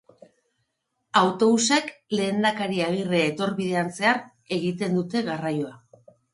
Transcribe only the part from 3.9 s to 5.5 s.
zehar egiten dute